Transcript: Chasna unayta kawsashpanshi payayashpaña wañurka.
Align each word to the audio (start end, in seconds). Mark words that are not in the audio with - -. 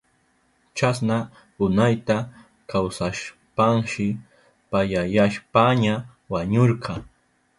Chasna 0.79 1.17
unayta 1.65 2.15
kawsashpanshi 2.71 4.05
payayashpaña 4.71 5.95
wañurka. 6.31 6.93